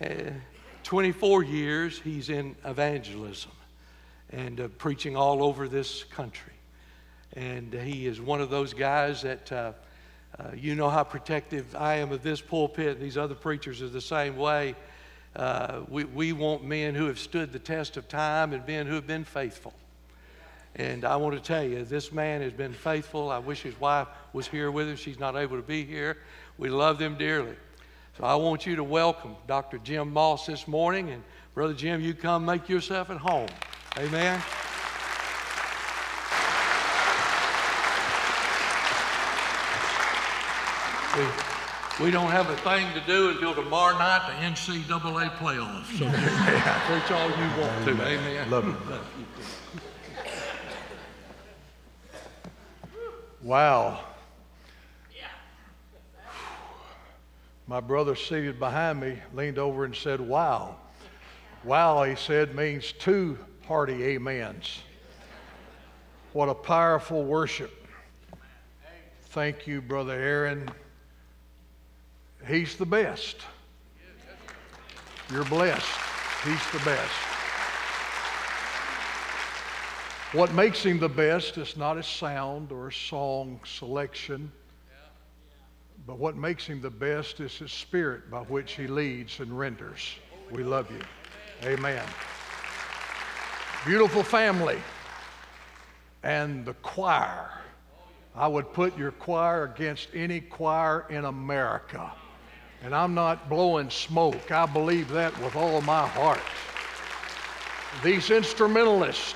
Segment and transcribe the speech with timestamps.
[0.00, 0.30] Uh,
[0.82, 3.52] 24 years he's in evangelism
[4.30, 6.52] and uh, preaching all over this country.
[7.34, 9.72] And he is one of those guys that uh,
[10.38, 13.00] uh, you know how protective I am of this pulpit.
[13.00, 14.74] These other preachers are the same way.
[15.34, 18.94] Uh, we, we want men who have stood the test of time and men who
[18.94, 19.74] have been faithful.
[20.74, 23.30] And I want to tell you, this man has been faithful.
[23.30, 24.96] I wish his wife was here with him.
[24.96, 26.18] She's not able to be here.
[26.58, 27.56] We love them dearly.
[28.16, 29.76] So I want you to welcome Dr.
[29.76, 31.10] Jim Moss this morning.
[31.10, 31.22] And
[31.54, 33.48] Brother Jim, you come make yourself at home.
[33.98, 34.42] Amen.
[41.98, 45.98] We, we don't have a thing to do until tomorrow night, the NCAA playoffs.
[45.98, 46.08] So
[46.88, 47.92] preach all you want to.
[48.02, 48.50] Amen.
[48.50, 48.76] Love you.
[53.42, 54.00] Wow.
[57.68, 60.76] My brother seated behind me leaned over and said, Wow.
[61.64, 64.82] Wow, he said, means two hearty amens.
[66.32, 67.72] What a powerful worship.
[69.30, 70.70] Thank you, Brother Aaron.
[72.46, 73.38] He's the best.
[75.32, 75.86] You're blessed.
[76.44, 77.12] He's the best.
[80.32, 84.52] What makes him the best is not his sound or his song selection.
[86.06, 90.14] But what makes him the best is his spirit by which he leads and renders.
[90.52, 91.00] We love you.
[91.68, 92.04] Amen.
[93.84, 94.78] Beautiful family.
[96.22, 97.50] And the choir.
[98.36, 102.12] I would put your choir against any choir in America.
[102.82, 104.52] And I'm not blowing smoke.
[104.52, 106.40] I believe that with all my heart.
[108.04, 109.34] These instrumentalists,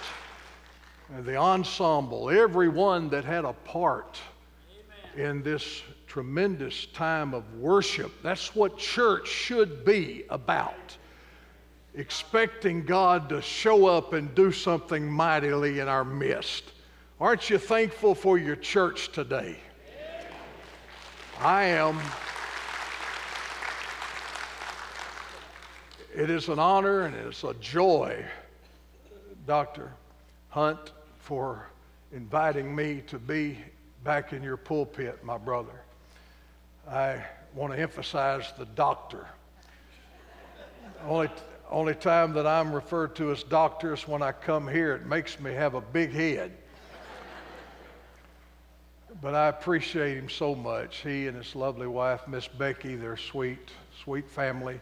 [1.24, 4.20] the ensemble, everyone that had a part
[5.16, 8.10] in this tremendous time of worship.
[8.20, 10.96] That's what church should be about.
[11.94, 16.64] Expecting God to show up and do something mightily in our midst.
[17.20, 19.56] Aren't you thankful for your church today?
[21.38, 22.00] I am.
[26.12, 28.24] It is an honor and it's a joy,
[29.46, 29.92] Dr.
[30.48, 31.68] Hunt, for
[32.12, 33.58] inviting me to be
[34.02, 35.84] back in your pulpit, my brother.
[36.88, 37.22] I
[37.54, 39.26] want to emphasize the doctor.
[41.04, 41.28] Only,
[41.70, 44.94] only time that I'm referred to as doctor is when I come here.
[44.94, 46.52] It makes me have a big head.
[49.20, 50.98] But I appreciate him so much.
[50.98, 53.70] He and his lovely wife, Miss Becky, they're sweet,
[54.02, 54.80] sweet family.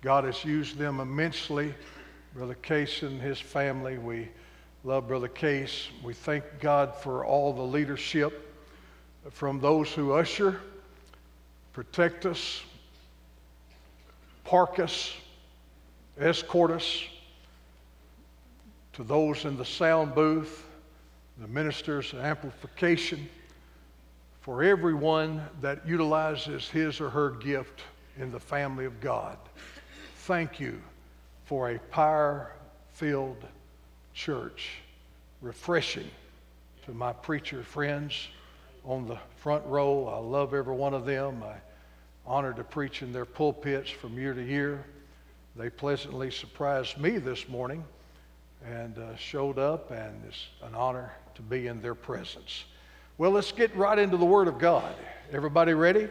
[0.00, 1.74] God has used them immensely.
[2.34, 4.28] Brother Case and his family, we
[4.84, 5.88] love Brother Case.
[6.02, 8.54] We thank God for all the leadership
[9.30, 10.60] from those who usher
[11.76, 12.62] protect us,
[14.44, 15.12] park us,
[16.18, 17.04] escort us
[18.94, 20.64] to those in the sound booth,
[21.36, 23.28] the ministers amplification,
[24.40, 27.82] for everyone that utilizes his or her gift
[28.18, 29.36] in the family of God.
[30.20, 30.80] Thank you
[31.44, 32.52] for a power
[32.94, 33.44] filled
[34.14, 34.78] church,
[35.42, 36.08] refreshing
[36.86, 38.28] to my preacher friends
[38.86, 40.06] on the front row.
[40.06, 41.42] I love every one of them.
[41.42, 41.56] I
[42.24, 44.84] honored to preach in their pulpits from year to year.
[45.56, 47.84] They pleasantly surprised me this morning
[48.64, 52.64] and uh, showed up, and it's an honor to be in their presence.
[53.18, 54.94] Well, let's get right into the Word of God.
[55.32, 56.08] Everybody ready?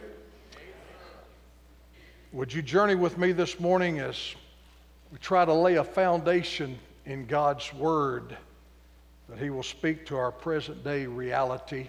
[2.34, 4.36] Would you journey with me this morning as
[5.12, 8.36] we try to lay a foundation in God's Word
[9.30, 11.88] that He will speak to our present day reality?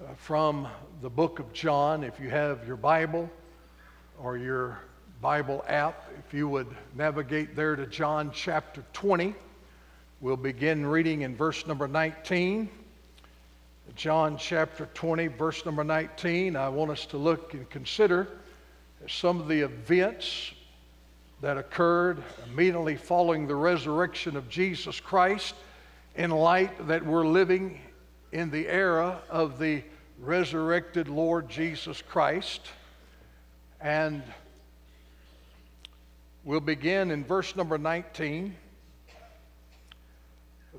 [0.00, 0.66] Uh, from
[1.02, 2.04] the book of John.
[2.04, 3.28] If you have your Bible
[4.18, 4.78] or your
[5.20, 9.34] Bible app, if you would navigate there to John chapter 20,
[10.22, 12.70] we'll begin reading in verse number 19.
[13.94, 16.56] John chapter 20, verse number 19.
[16.56, 18.26] I want us to look and consider
[19.06, 20.52] some of the events
[21.42, 25.54] that occurred immediately following the resurrection of Jesus Christ
[26.14, 27.80] in light that we're living
[28.32, 29.82] in the era of the
[30.20, 32.60] resurrected Lord Jesus Christ.
[33.80, 34.22] And
[36.44, 38.54] we'll begin in verse number 19.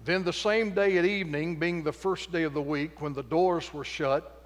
[0.06, 3.24] Then the same day at evening, being the first day of the week, when the
[3.24, 4.44] doors were shut,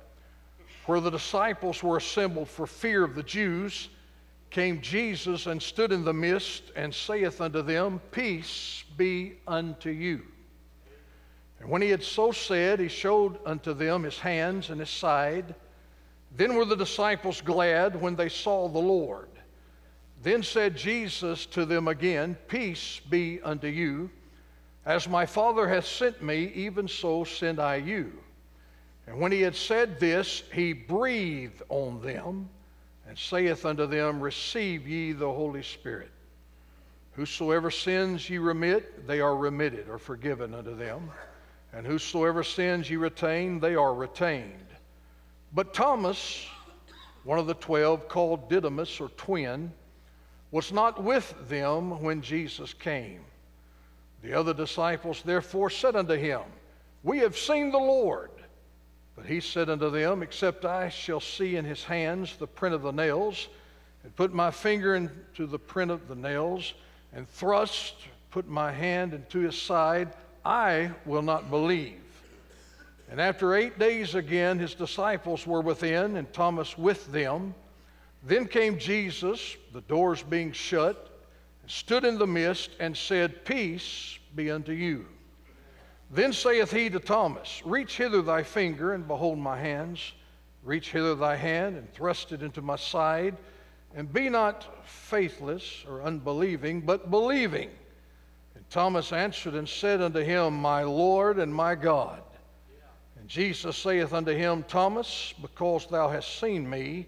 [0.85, 3.89] where the disciples were assembled for fear of the Jews,
[4.49, 10.21] came Jesus and stood in the midst and saith unto them, Peace be unto you.
[11.65, 15.55] And when he had so said, he showed unto them his hands and his side.
[16.37, 19.29] Then were the disciples glad when they saw the Lord.
[20.21, 24.11] Then said Jesus to them again, Peace be unto you.
[24.85, 28.13] As my Father hath sent me, even so send I you.
[29.07, 32.47] And when he had said this, he breathed on them
[33.07, 36.11] and saith unto them, Receive ye the Holy Spirit.
[37.13, 41.09] Whosoever sins ye remit, they are remitted or forgiven unto them.
[41.75, 44.67] And whosoever sins ye retain, they are retained.
[45.53, 46.47] But Thomas,
[47.25, 49.73] one of the twelve, called Didymus or twin,
[50.51, 53.25] was not with them when Jesus came.
[54.23, 56.43] The other disciples therefore said unto him,
[57.03, 58.31] We have seen the Lord.
[59.17, 62.83] But he said unto them, Except I shall see in his hands the print of
[62.83, 63.49] the nails,
[64.03, 66.73] and put my finger into the print of the nails,
[67.11, 67.95] and thrust,
[68.31, 70.13] put my hand into his side,
[70.45, 72.01] I will not believe.
[73.09, 77.55] And after eight days again, his disciples were within, and Thomas with them.
[78.23, 81.19] Then came Jesus, the doors being shut,
[81.61, 85.05] and stood in the midst, and said, Peace be unto you.
[86.11, 90.13] Then saith he to Thomas, Reach hither thy finger, and behold my hands.
[90.63, 93.35] Reach hither thy hand, and thrust it into my side.
[93.95, 97.69] And be not faithless or unbelieving, but believing.
[98.75, 102.21] Thomas answered and said unto him, My Lord and my God.
[103.17, 107.05] And Jesus saith unto him, Thomas, because thou hast seen me,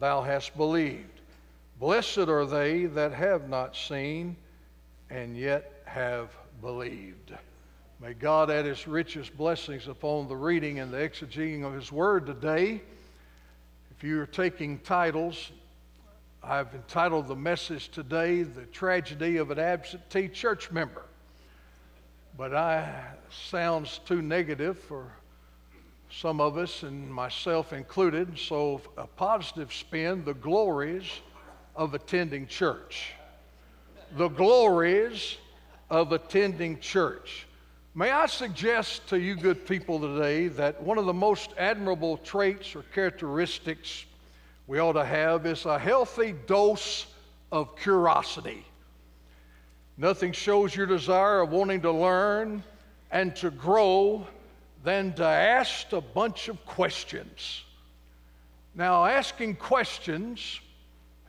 [0.00, 1.20] thou hast believed.
[1.78, 4.38] Blessed are they that have not seen
[5.10, 6.30] and yet have
[6.62, 7.34] believed.
[8.00, 12.24] May God add his richest blessings upon the reading and the exegeting of his word
[12.24, 12.80] today.
[13.90, 15.52] If you're taking titles,
[16.44, 21.04] I've entitled the message today, The Tragedy of an Absentee Church Member.
[22.36, 23.00] But I
[23.30, 25.12] sounds too negative for
[26.10, 31.04] some of us and myself included, so a positive spin, the glories
[31.76, 33.12] of attending church.
[34.16, 35.36] The glories
[35.90, 37.46] of attending church.
[37.94, 42.74] May I suggest to you, good people, today that one of the most admirable traits
[42.74, 44.06] or characteristics
[44.72, 47.04] we ought to have is a healthy dose
[47.52, 48.64] of curiosity.
[49.98, 52.64] Nothing shows your desire of wanting to learn
[53.10, 54.26] and to grow
[54.82, 57.64] than to ask a bunch of questions.
[58.74, 60.60] Now, asking questions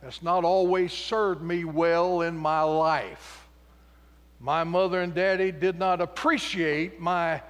[0.02, 3.46] has not always served me well in my life.
[4.40, 7.42] My mother and daddy did not appreciate my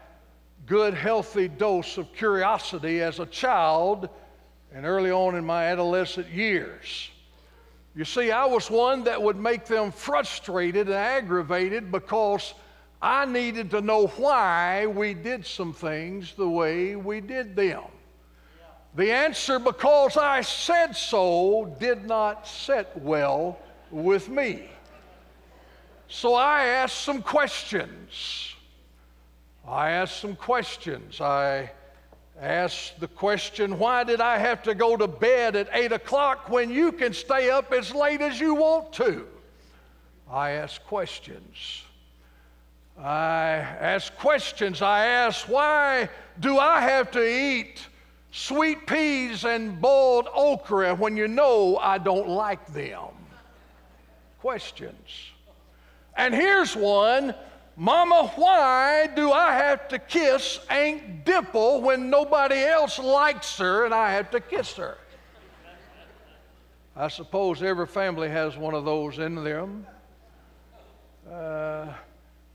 [0.66, 4.08] good, healthy dose of curiosity as a child
[4.74, 7.08] and early on in my adolescent years.
[7.94, 12.54] You see, I was one that would make them frustrated and aggravated because
[13.00, 17.84] I needed to know why we did some things the way we did them.
[18.96, 23.58] The answer, because I said so, did not sit well
[23.92, 24.68] with me.
[26.08, 28.54] So I asked some questions.
[29.66, 31.20] I asked some questions.
[31.20, 31.70] I
[32.40, 36.70] asked the question, why did I have to go to bed at 8 o'clock when
[36.70, 39.26] you can stay up as late as you want to?
[40.30, 41.82] I ask questions.
[42.98, 43.50] I
[43.80, 44.82] ask questions.
[44.82, 46.08] I ask, why
[46.40, 47.86] do I have to eat
[48.30, 53.10] sweet peas and boiled okra when you know I don't like them?
[54.40, 55.30] Questions.
[56.16, 57.34] And here's one
[57.76, 63.92] Mama, why do I have to kiss Aunt Dimple when nobody else likes her and
[63.92, 64.96] I have to kiss her?
[66.96, 69.84] I suppose every family has one of those in them.
[71.28, 71.86] Uh,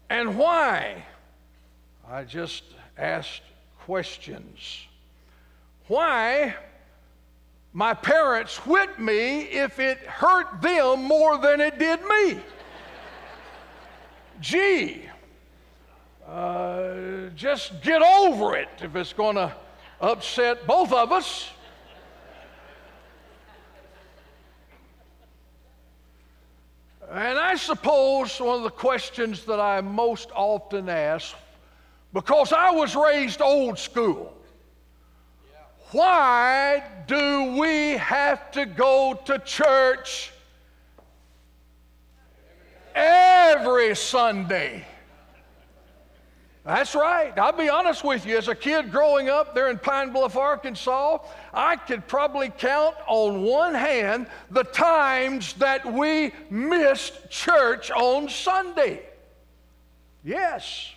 [0.10, 1.04] and why?
[2.10, 2.64] I just
[2.98, 3.42] asked
[3.80, 4.86] questions.
[5.88, 6.56] Why
[7.74, 12.40] my parents whipped me if it hurt them more than it did me?
[14.40, 15.02] Gee,
[16.26, 19.54] uh, just get over it if it's going to
[20.00, 21.50] upset both of us.
[27.12, 31.36] And I suppose one of the questions that I most often ask,
[32.14, 34.34] because I was raised old school,
[35.92, 40.32] why do we have to go to church
[42.96, 44.86] every Sunday.
[46.66, 47.36] That's right.
[47.38, 48.38] I'll be honest with you.
[48.38, 51.18] As a kid growing up there in Pine Bluff, Arkansas,
[51.54, 59.02] I could probably count on one hand the times that we missed church on Sunday.
[60.24, 60.94] Yes.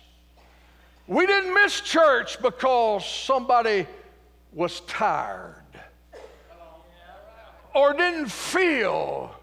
[1.07, 3.87] We didn't miss church because somebody
[4.53, 5.55] was tired
[7.73, 9.35] or didn't feel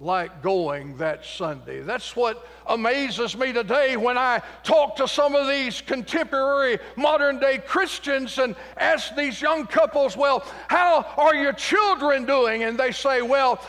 [0.00, 1.82] like going that Sunday.
[1.82, 7.58] That's what amazes me today when I talk to some of these contemporary modern day
[7.58, 12.62] Christians and ask these young couples, Well, how are your children doing?
[12.62, 13.62] And they say, Well,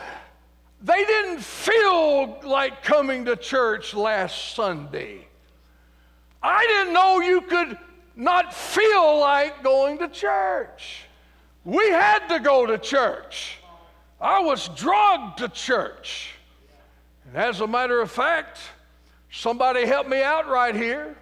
[0.82, 5.28] they didn't feel like coming to church last Sunday.
[6.42, 7.76] I didn't know you could
[8.16, 11.04] not feel like going to church.
[11.64, 13.58] We had to go to church.
[14.22, 16.34] I was drugged to church.
[17.26, 18.60] And as a matter of fact,
[19.32, 21.16] somebody helped me out right here.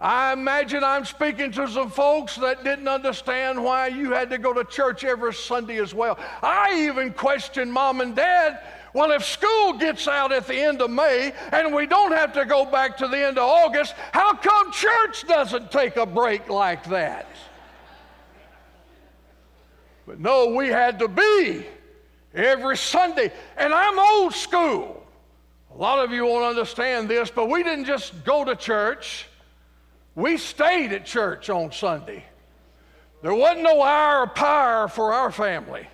[0.00, 4.52] I imagine I'm speaking to some folks that didn't understand why you had to go
[4.52, 6.16] to church every Sunday as well.
[6.40, 8.60] I even questioned mom and dad.
[8.92, 12.44] Well, if school gets out at the end of May and we don't have to
[12.44, 16.84] go back to the end of August, how come church doesn't take a break like
[16.84, 17.26] that?
[20.06, 21.66] But no, we had to be
[22.34, 23.32] every Sunday.
[23.56, 25.06] And I'm old school.
[25.74, 29.26] A lot of you won't understand this, but we didn't just go to church,
[30.14, 32.24] we stayed at church on Sunday.
[33.22, 35.88] There wasn't no hour of power for our family.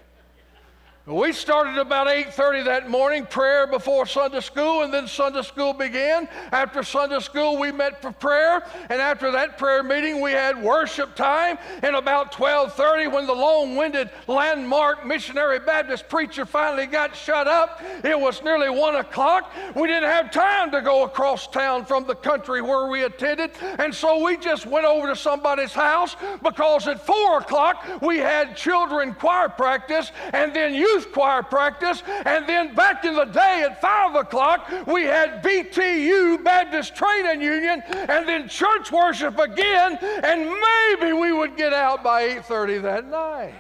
[1.06, 6.28] We started about 8:30 that morning, prayer before Sunday school, and then Sunday school began.
[6.52, 11.14] After Sunday school, we met for prayer, and after that prayer meeting, we had worship
[11.14, 11.58] time.
[11.82, 18.20] And about 12:30, when the long-winded landmark missionary Baptist preacher finally got shut up, it
[18.20, 19.50] was nearly one o'clock.
[19.74, 23.94] We didn't have time to go across town from the country where we attended, and
[23.94, 29.14] so we just went over to somebody's house because at four o'clock we had children
[29.14, 32.02] choir practice, and then youth youth choir practice.
[32.24, 37.82] And then back in the day at 5 o'clock, we had BTU, Baptist Training Union,
[37.90, 39.98] and then church worship again.
[40.00, 43.54] And maybe we would get out by 8.30 that night.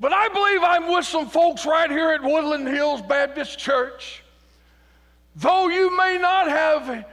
[0.00, 4.22] But I believe I'm with some folks right here at Woodland Hills Baptist Church.
[5.36, 7.06] Though you may not have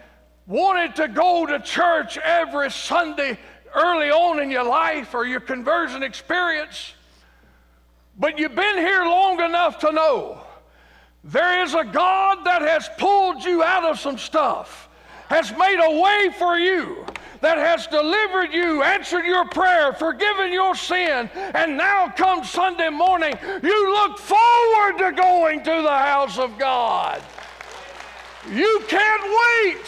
[0.46, 3.40] wanted to go to church every Sunday
[3.75, 6.94] early on in your life or your conversion experience,
[8.18, 10.42] but you've been here long enough to know
[11.24, 14.90] there is a God that has pulled you out of some stuff,
[15.28, 17.06] has made a way for you,
[17.42, 23.34] that has delivered you, answered your prayer, forgiven your sin, and now comes Sunday morning,
[23.63, 27.22] you look forward to going to the house of God.
[28.50, 29.86] You can't wait.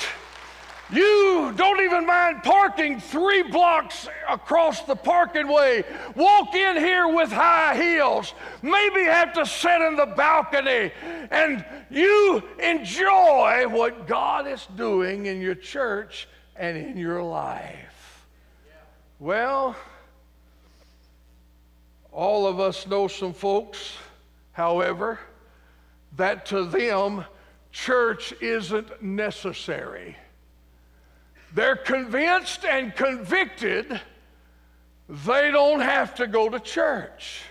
[0.94, 5.84] You don't even mind parking three blocks across the parking way.
[6.16, 8.36] Walk in here with high heels.
[8.62, 10.92] Maybe have to sit in the balcony.
[11.32, 18.28] And you enjoy what God is doing in your church and in your life.
[19.20, 19.76] Well,
[22.12, 23.98] all of us know some folks,
[24.52, 25.20] however,
[26.18, 27.26] that to them,
[27.72, 30.18] church isn't necessary.
[31.54, 34.02] They're convinced and convicted
[35.08, 37.42] they don't have to go to church.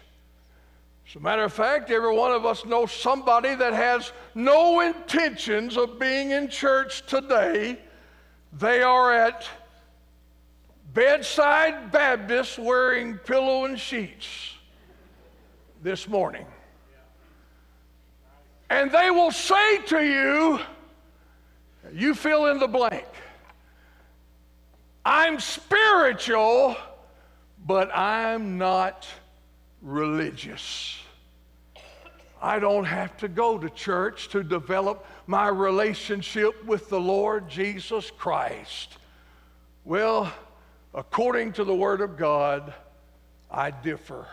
[1.09, 5.77] As a matter of fact, every one of us knows somebody that has no intentions
[5.77, 7.79] of being in church today.
[8.59, 9.47] They are at
[10.95, 14.55] bedside Baptist wearing pillow and sheets
[15.83, 16.47] this morning.
[18.71, 20.61] And they will say to you,
[21.93, 23.05] you fill in the blank.
[25.05, 26.77] I'm spiritual,
[27.67, 29.07] but I'm not
[29.81, 30.99] religious.
[32.41, 38.11] I don't have to go to church to develop my relationship with the Lord Jesus
[38.11, 38.99] Christ.
[39.85, 40.33] Well,
[40.95, 42.75] according to the Word of God,
[43.51, 44.27] I differ.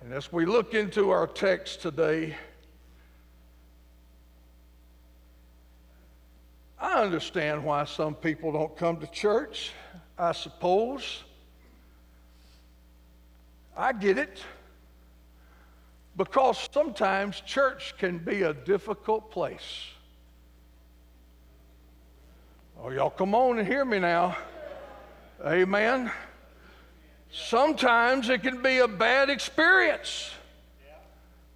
[0.00, 2.36] And as we look into our text today,
[6.80, 9.72] I understand why some people don't come to church,
[10.18, 11.22] I suppose.
[13.76, 14.42] I get it.
[16.16, 19.88] Because sometimes church can be a difficult place.
[22.82, 24.36] Oh, y'all come on and hear me now.
[25.44, 26.10] Amen.
[27.30, 30.30] Sometimes it can be a bad experience.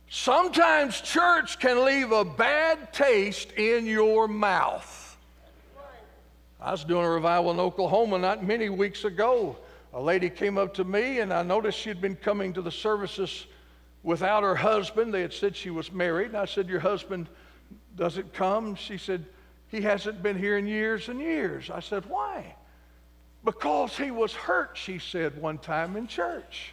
[0.09, 5.04] Sometimes church can leave a bad taste in your mouth.
[6.65, 9.55] I was doing a revival in Oklahoma not many weeks ago.
[9.93, 13.47] A lady came up to me, and I noticed she'd been coming to the services
[14.03, 15.13] without her husband.
[15.13, 16.29] They had said she was married.
[16.29, 17.29] And I said, Your husband
[17.97, 18.77] doesn't come?
[18.77, 19.27] She said,
[19.69, 21.69] He hasn't been here in years and years.
[21.69, 22.55] I said, Why?
[23.45, 26.73] Because he was hurt, she said one time in church.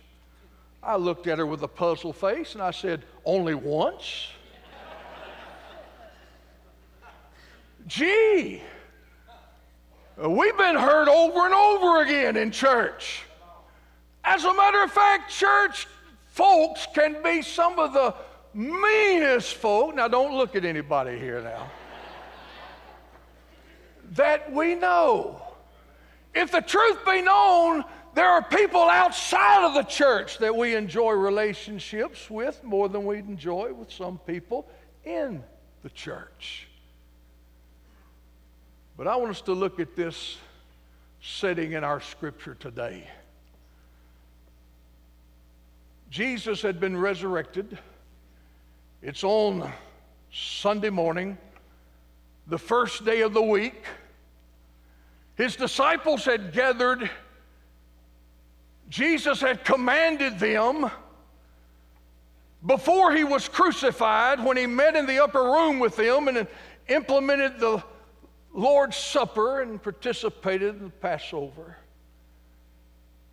[0.81, 4.29] I looked at her with a puzzled face and I said, Only once?
[7.87, 8.61] Gee,
[10.21, 13.23] Uh, we've been hurt over and over again in church.
[14.23, 15.87] As a matter of fact, church
[16.27, 18.13] folks can be some of the
[18.53, 19.95] meanest folk.
[19.95, 21.69] Now, don't look at anybody here now.
[24.11, 25.41] that we know.
[26.33, 31.11] If the truth be known, there are people outside of the church that we enjoy
[31.11, 34.67] relationships with more than we enjoy with some people
[35.05, 35.43] in
[35.83, 36.67] the church.
[38.97, 40.37] But I want us to look at this
[41.21, 43.07] setting in our scripture today.
[46.09, 47.77] Jesus had been resurrected.
[49.01, 49.71] It's on
[50.31, 51.37] Sunday morning,
[52.47, 53.85] the first day of the week.
[55.35, 57.09] His disciples had gathered.
[58.89, 60.91] Jesus had commanded them
[62.65, 66.45] before he was crucified, when he met in the upper room with them and
[66.89, 67.81] implemented the
[68.53, 71.77] Lord's Supper and participated in the Passover.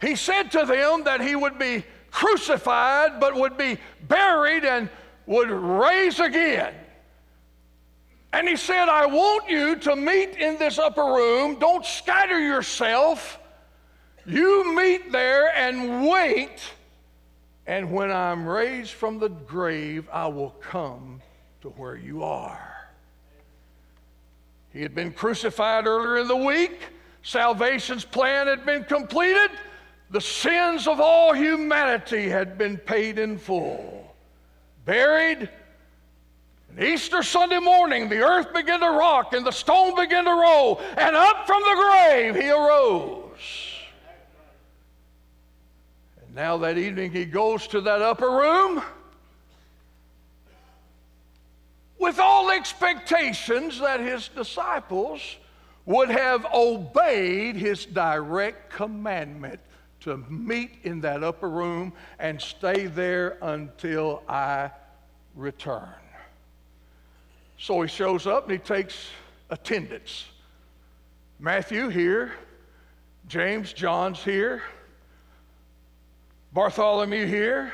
[0.00, 4.88] He said to them that he would be crucified, but would be buried and
[5.26, 6.74] would raise again.
[8.32, 11.58] And he said, I want you to meet in this upper room.
[11.58, 13.38] Don't scatter yourself.
[14.26, 16.60] You meet there and wait.
[17.66, 21.22] And when I'm raised from the grave, I will come
[21.62, 22.67] to where you are.
[24.78, 26.78] He had been crucified earlier in the week.
[27.24, 29.50] Salvation's plan had been completed.
[30.10, 34.14] The sins of all humanity had been paid in full.
[34.84, 35.50] Buried.
[36.70, 40.80] And Easter Sunday morning, the earth began to rock and the stone began to roll,
[40.96, 43.80] and up from the grave he arose.
[46.24, 48.80] And now that evening he goes to that upper room
[51.98, 55.20] with all expectations that his disciples
[55.84, 59.58] would have obeyed his direct commandment
[60.00, 64.70] to meet in that upper room and stay there until I
[65.34, 65.88] return.
[67.58, 69.08] So he shows up and he takes
[69.50, 70.26] attendance.
[71.40, 72.32] Matthew here,
[73.26, 74.62] James, John's here,
[76.52, 77.72] Bartholomew here.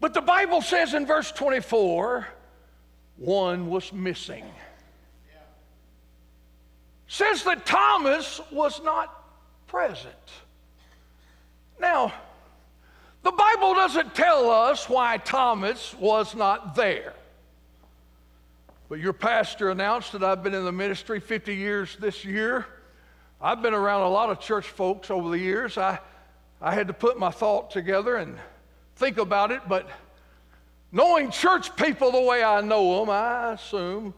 [0.00, 2.26] But the Bible says in verse 24,
[3.20, 4.44] one was missing.
[7.06, 9.24] Says that Thomas was not
[9.66, 10.14] present.
[11.78, 12.12] Now,
[13.22, 17.12] the Bible doesn't tell us why Thomas was not there.
[18.88, 22.66] But your pastor announced that I've been in the ministry 50 years this year.
[23.40, 25.76] I've been around a lot of church folks over the years.
[25.76, 25.98] I,
[26.60, 28.38] I had to put my thought together and
[28.96, 29.88] think about it, but
[30.92, 34.14] knowing church people the way I know them, I assume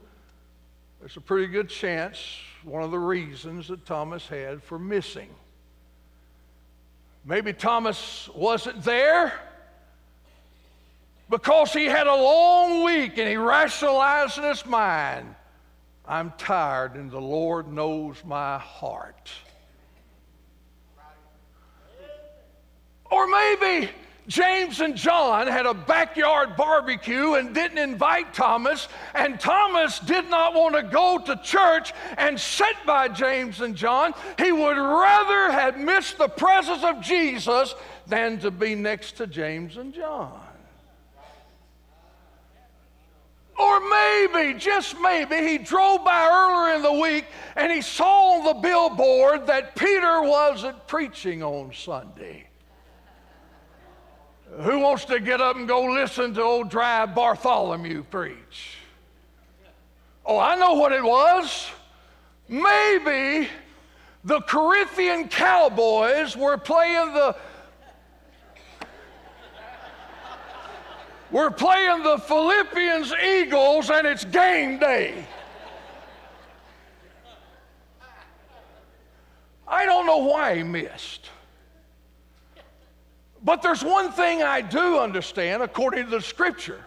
[1.01, 2.19] there's a pretty good chance
[2.65, 5.29] one of the reasons that Thomas had for missing.
[7.25, 9.33] Maybe Thomas wasn't there
[11.29, 15.35] because he had a long week and he rationalized in his mind,
[16.07, 19.31] I'm tired and the Lord knows my heart.
[23.11, 23.91] Or maybe
[24.29, 30.55] James and John had a backyard barbecue and didn't invite Thomas, and Thomas did not
[30.55, 34.15] want to go to church and sit by James and John.
[34.39, 37.75] He would rather have missed the presence of Jesus
[38.07, 40.39] than to be next to James and John.
[43.59, 48.45] Or maybe, just maybe, he drove by earlier in the week and he saw on
[48.45, 52.47] the billboard that Peter wasn't preaching on Sunday.
[54.61, 58.77] Who wants to get up and go listen to old dry Bartholomew preach?
[60.27, 61.71] Oh, I know what it was.
[62.49, 63.49] Maybe
[64.25, 67.37] the Corinthian Cowboys were playing the
[71.31, 75.27] we're playing the Philippians Eagles and it's game day.
[79.67, 81.31] I don't know why he missed.
[83.45, 86.85] But there's one thing I do understand according to the scripture.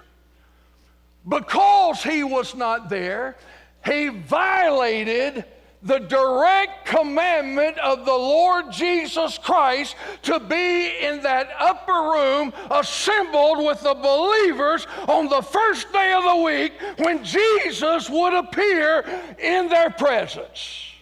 [1.28, 3.36] Because he was not there,
[3.84, 5.46] he violated
[5.86, 13.64] the direct commandment of the Lord Jesus Christ to be in that upper room assembled
[13.64, 19.06] with the believers on the first day of the week when Jesus would appear
[19.38, 20.95] in their presence.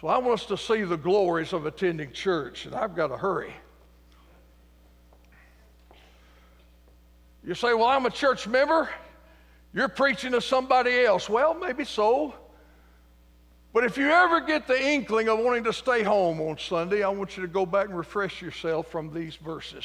[0.00, 3.16] So I want us to see the glories of attending church, and I've got to
[3.16, 3.52] hurry.
[7.44, 8.88] You say, Well, I'm a church member.
[9.74, 11.28] You're preaching to somebody else.
[11.28, 12.32] Well, maybe so.
[13.72, 17.08] But if you ever get the inkling of wanting to stay home on Sunday, I
[17.08, 19.84] want you to go back and refresh yourself from these verses.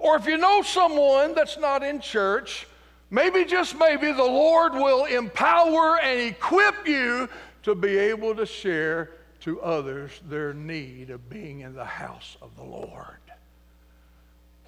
[0.00, 2.66] Or if you know someone that's not in church,
[3.10, 7.28] maybe just maybe the Lord will empower and equip you
[7.66, 12.54] to be able to share to others their need of being in the house of
[12.54, 13.18] the Lord.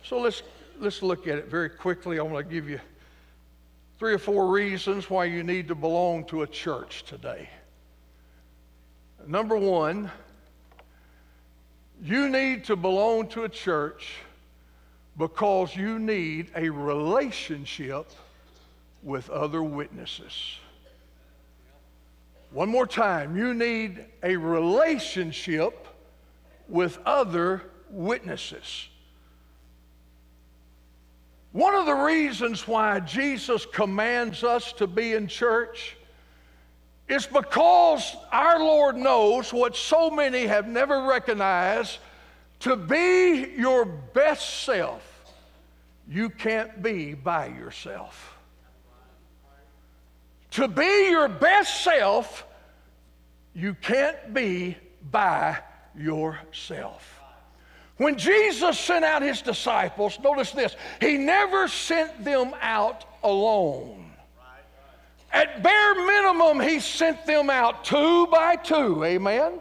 [0.03, 0.43] So let's,
[0.81, 2.19] let's look at it very quickly.
[2.19, 2.81] I want to give you
[4.01, 7.49] three or four reasons why you need to belong to a church today.
[9.29, 10.11] Number one,
[12.03, 14.17] you need to belong to a church
[15.17, 18.11] because you need a relationship
[19.05, 20.57] with other witnesses.
[22.51, 25.87] One more time, you need a relationship
[26.69, 28.89] with other witnesses.
[31.53, 35.97] One of the reasons why Jesus commands us to be in church
[37.09, 41.99] is because our Lord knows what so many have never recognized
[42.61, 45.03] to be your best self,
[46.09, 48.38] you can't be by yourself.
[50.53, 52.47] To be your best self,
[53.55, 54.77] you can't be
[55.11, 55.59] by
[55.97, 57.21] yourself.
[57.97, 64.13] When Jesus sent out his disciples, notice this, he never sent them out alone.
[65.33, 69.05] At bare minimum, he sent them out two by two.
[69.05, 69.61] Amen?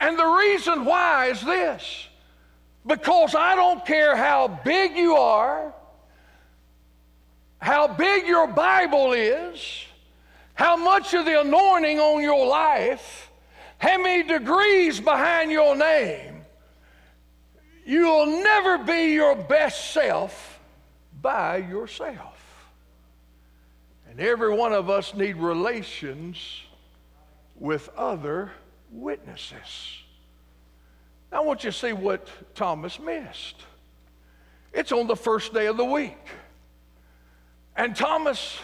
[0.00, 2.08] And the reason why is this
[2.86, 5.74] because I don't care how big you are,
[7.58, 9.84] how big your Bible is,
[10.54, 13.30] how much of the anointing on your life,
[13.78, 16.42] how many degrees behind your name,
[17.84, 20.60] you'll never be your best self
[21.20, 22.36] by yourself.
[24.10, 26.62] And every one of us need relations
[27.56, 28.52] with other
[28.90, 30.02] witnesses.
[31.30, 33.56] Now, I want you to see what Thomas missed.
[34.72, 36.16] It's on the first day of the week.
[37.78, 38.58] And Thomas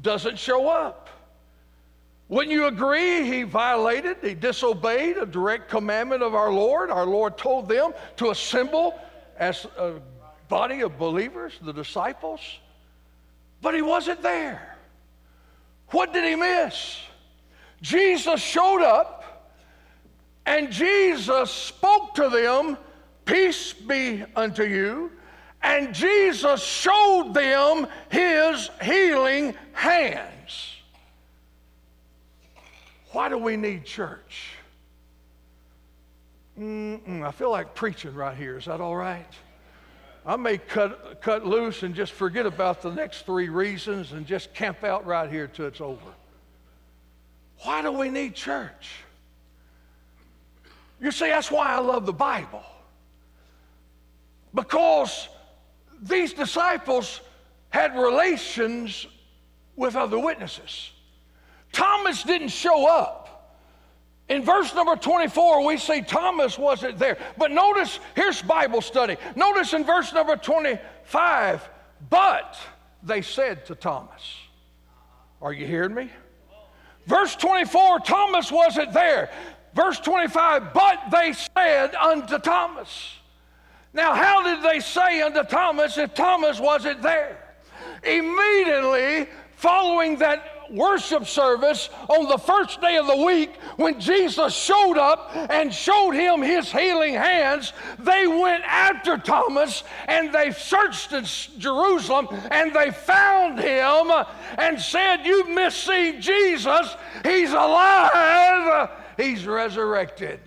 [0.00, 1.10] doesn't show up.
[2.28, 6.88] Wouldn't you agree he violated, he disobeyed a direct commandment of our Lord?
[6.88, 8.98] Our Lord told them to assemble
[9.36, 9.94] as a
[10.48, 12.40] body of believers, the disciples,
[13.60, 14.76] but he wasn't there.
[15.88, 16.98] What did he miss?
[17.82, 19.50] Jesus showed up
[20.46, 22.78] and Jesus spoke to them,
[23.24, 25.10] Peace be unto you.
[25.62, 30.76] And Jesus showed them his healing hands.
[33.12, 34.50] Why do we need church?
[36.58, 38.58] Mm-mm, I feel like preaching right here.
[38.58, 39.32] Is that all right?
[40.24, 44.54] I may cut, cut loose and just forget about the next three reasons and just
[44.54, 46.12] camp out right here till it's over.
[47.64, 48.90] Why do we need church?
[51.00, 52.62] You see, that's why I love the Bible.
[54.54, 55.28] Because
[56.02, 57.20] these disciples
[57.70, 59.06] had relations
[59.76, 60.90] with other witnesses.
[61.72, 63.22] Thomas didn't show up.
[64.28, 67.18] In verse number 24, we see Thomas wasn't there.
[67.36, 69.16] But notice, here's Bible study.
[69.36, 71.68] Notice in verse number 25,
[72.10, 72.56] but
[73.02, 74.22] they said to Thomas,
[75.40, 76.10] Are you hearing me?
[77.06, 79.30] Verse 24, Thomas wasn't there.
[79.74, 83.16] Verse 25, but they said unto Thomas.
[83.94, 87.38] Now, how did they say unto Thomas if Thomas wasn't there?
[88.02, 94.96] Immediately following that worship service on the first day of the week when Jesus showed
[94.98, 101.24] up and showed him his healing hands, they went after Thomas and they searched in
[101.58, 104.10] Jerusalem and they found him
[104.58, 106.96] and said, You've missed seeing Jesus.
[107.22, 110.40] He's alive, he's resurrected.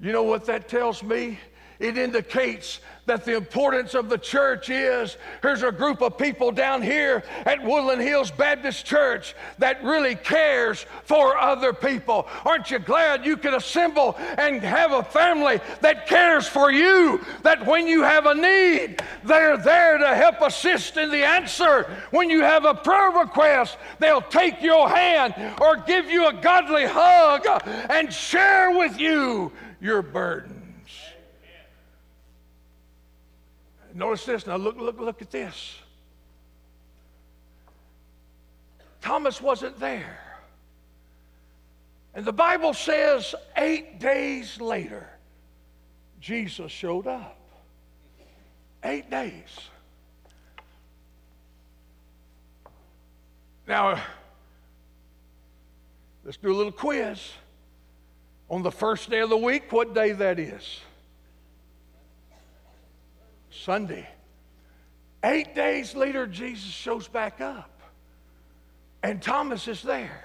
[0.00, 1.38] You know what that tells me?
[1.78, 6.80] It indicates that the importance of the church is here's a group of people down
[6.80, 12.26] here at Woodland Hills Baptist Church that really cares for other people.
[12.44, 17.24] Aren't you glad you can assemble and have a family that cares for you?
[17.42, 21.90] That when you have a need, they're there to help assist in the answer.
[22.10, 26.86] When you have a prayer request, they'll take your hand or give you a godly
[26.86, 27.46] hug
[27.90, 30.53] and share with you your burden.
[33.94, 34.46] Notice this.
[34.46, 35.76] Now look, look, look at this.
[39.00, 40.18] Thomas wasn't there.
[42.14, 45.08] And the Bible says eight days later,
[46.20, 47.38] Jesus showed up.
[48.82, 49.48] Eight days.
[53.66, 54.02] Now,
[56.24, 57.32] let's do a little quiz.
[58.50, 60.80] On the first day of the week, what day that is?
[63.62, 64.08] Sunday.
[65.22, 67.80] Eight days later, Jesus shows back up,
[69.02, 70.22] and Thomas is there.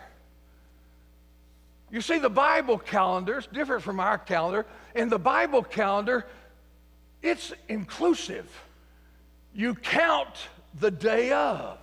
[1.92, 4.66] You see, the Bible calendar is different from our calendar.
[4.94, 6.26] In the Bible calendar,
[7.22, 8.48] it's inclusive.
[9.54, 10.36] You count
[10.80, 11.78] the day of.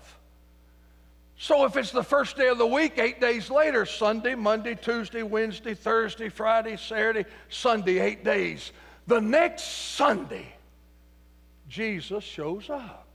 [1.39, 5.23] So if it's the first day of the week, eight days later, Sunday, Monday, Tuesday,
[5.23, 8.73] Wednesday, Thursday, Friday, Saturday, Sunday, eight days.
[9.07, 10.56] The next Sunday,
[11.69, 13.07] Jesus shows up.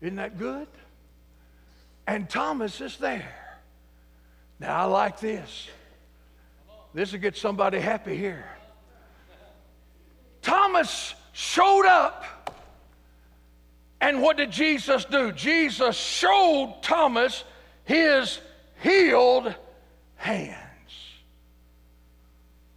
[0.00, 0.68] Isn't that good?
[2.06, 3.34] And Thomas is there.
[4.60, 5.68] Now, I like this.
[6.94, 8.46] This will get somebody happy here.
[10.42, 12.24] Thomas showed up
[14.00, 15.32] and what did Jesus do?
[15.32, 17.44] Jesus showed Thomas
[17.84, 18.40] his
[18.82, 19.54] healed
[20.16, 20.60] hands.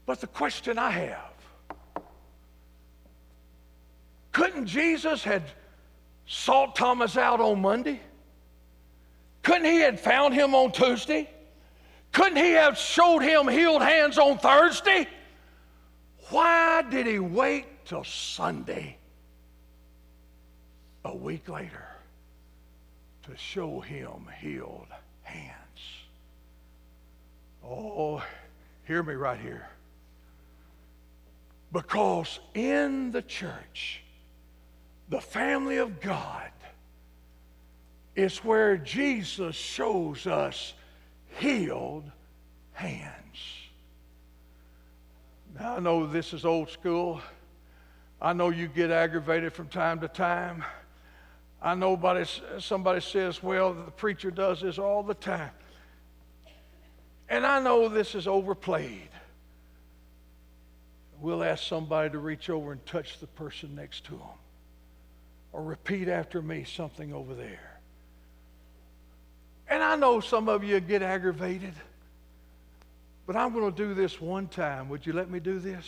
[0.05, 1.28] But the question I have
[4.31, 5.43] couldn't Jesus had
[6.25, 7.99] sought Thomas out on Monday?
[9.43, 11.29] Couldn't he have found him on Tuesday?
[12.11, 15.07] Couldn't he have showed him healed hands on Thursday?
[16.29, 18.99] Why did he wait till Sunday?
[21.05, 21.87] a week later
[23.23, 24.87] to show him healed
[25.23, 25.55] hands.
[27.63, 28.23] Oh,
[28.85, 29.67] hear me right here.
[31.71, 34.01] Because in the church,
[35.09, 36.51] the family of God,
[38.15, 40.73] is where Jesus shows us
[41.37, 42.03] healed
[42.73, 43.13] hands.
[45.57, 47.21] Now, I know this is old school.
[48.21, 50.63] I know you get aggravated from time to time.
[51.61, 51.97] I know
[52.59, 55.51] somebody says, well, the preacher does this all the time.
[57.29, 59.09] And I know this is overplayed.
[61.21, 64.21] We'll ask somebody to reach over and touch the person next to them.
[65.51, 67.79] Or repeat after me something over there.
[69.67, 71.73] And I know some of you get aggravated.
[73.25, 74.89] But I'm going to do this one time.
[74.89, 75.85] Would you let me do this?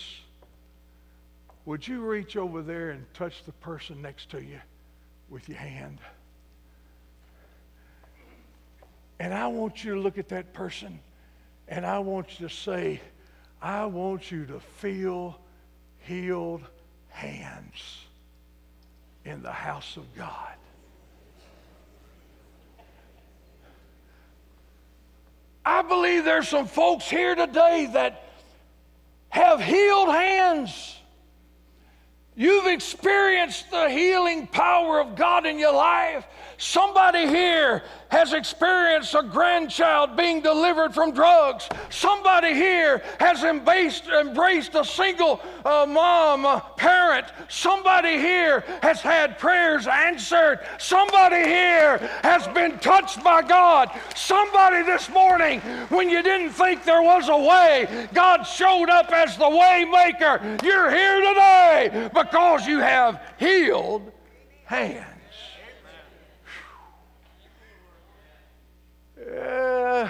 [1.65, 4.60] Would you reach over there and touch the person next to you?
[5.32, 5.97] with your hand.
[9.19, 11.00] And I want you to look at that person
[11.67, 13.02] and I want you to say,
[13.62, 15.39] I want you to feel
[16.00, 16.63] healed
[17.10, 18.06] hands
[19.26, 20.56] in the house of God.
[25.64, 28.24] I believe there's some folks here today that
[29.30, 30.98] have healed hands.
[32.36, 36.26] You've experienced the healing power of God in your life.
[36.58, 41.67] Somebody here has experienced a grandchild being delivered from drugs.
[41.89, 47.26] Somebody here has embraced, embraced a single uh, mom, uh, parent.
[47.47, 50.60] Somebody here has had prayers answered.
[50.78, 53.89] Somebody here has been touched by God.
[54.15, 59.38] Somebody this morning, when you didn't think there was a way, God showed up as
[59.38, 60.58] the way maker.
[60.63, 64.12] You're here today because you have healed
[64.65, 65.11] hands.
[69.32, 70.10] Uh,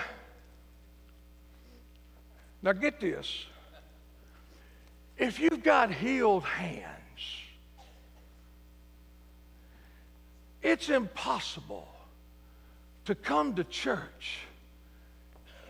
[2.64, 3.46] now, get this.
[5.18, 6.88] If you've got healed hands,
[10.62, 11.88] it's impossible
[13.06, 14.40] to come to church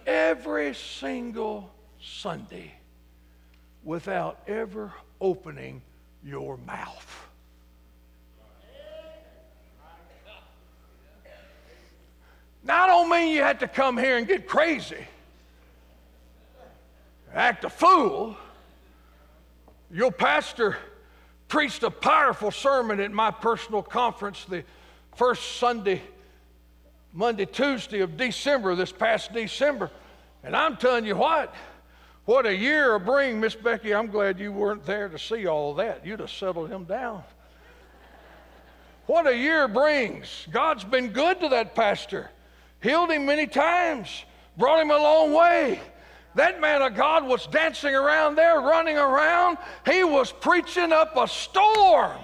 [0.06, 2.74] every single Sunday
[3.84, 5.82] without ever opening
[6.24, 7.31] your mouth.
[12.64, 15.08] Now, I don't mean you have to come here and get crazy,
[17.34, 18.38] act a fool.
[19.90, 20.78] Your pastor
[21.48, 24.64] preached a powerful sermon at my personal conference the
[25.16, 26.02] first Sunday,
[27.14, 29.90] Monday, Tuesday of December, this past December.
[30.44, 31.54] And I'm telling you what,
[32.26, 33.94] what a year of bring, Miss Becky.
[33.94, 36.06] I'm glad you weren't there to see all that.
[36.06, 37.24] You'd have settled him down.
[39.08, 40.48] What a year brings.
[40.52, 42.30] God's been good to that pastor
[42.82, 44.26] healed him many times,
[44.58, 45.80] brought him a long way.
[46.36, 49.58] That man of God was dancing around there, running around.
[49.86, 52.20] He was preaching up a storm.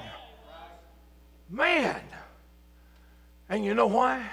[1.50, 2.02] Man.
[3.50, 4.26] And you know why?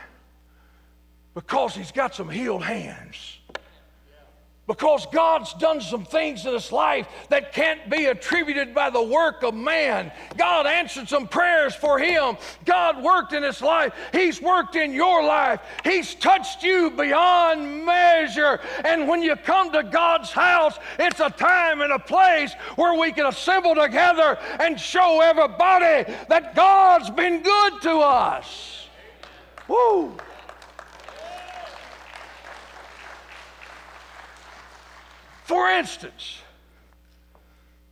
[1.34, 3.33] Because he's got some healed hands.
[4.66, 9.42] Because God's done some things in his life that can't be attributed by the work
[9.42, 10.10] of man.
[10.38, 12.38] God answered some prayers for him.
[12.64, 13.92] God worked in his life.
[14.12, 15.60] He's worked in your life.
[15.82, 18.60] He's touched you beyond measure.
[18.84, 23.12] And when you come to God's house, it's a time and a place where we
[23.12, 28.88] can assemble together and show everybody that God's been good to us.
[29.68, 30.16] Woo!
[35.44, 36.38] For instance,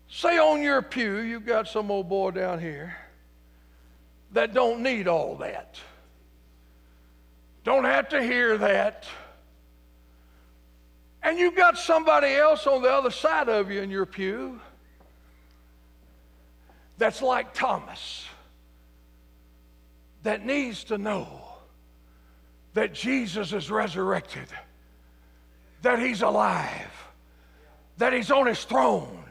[0.08, 2.96] say on your pew you've got some old boy down here
[4.32, 5.78] that don't need all that.
[7.62, 9.04] Don't have to hear that.
[11.22, 14.58] And you've got somebody else on the other side of you in your pew
[16.96, 18.24] that's like Thomas
[20.22, 21.28] that needs to know
[22.72, 24.48] that Jesus is resurrected,
[25.82, 26.88] that he's alive
[27.98, 29.24] that He's on His throne,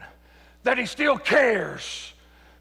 [0.63, 2.13] that He still cares,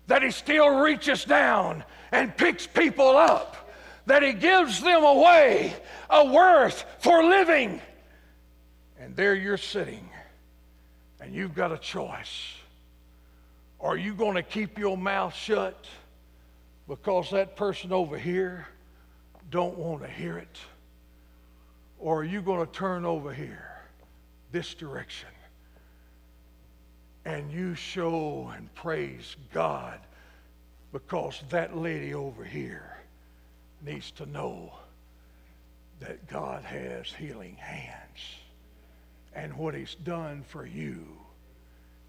[0.06, 3.70] that He still reaches down and picks people up,
[4.06, 5.74] that He gives them away
[6.08, 7.80] a worth for living.
[8.98, 10.08] And there you're sitting,
[11.20, 12.54] and you've got a choice.
[13.80, 15.86] Are you going to keep your mouth shut
[16.86, 18.66] because that person over here
[19.50, 20.58] don't want to hear it?
[21.98, 23.70] Or are you going to turn over here,
[24.52, 25.28] this direction,
[27.24, 29.98] and you show and praise God
[30.92, 32.96] because that lady over here
[33.84, 34.72] needs to know
[36.00, 38.36] that God has healing hands.
[39.34, 41.06] And what He's done for you,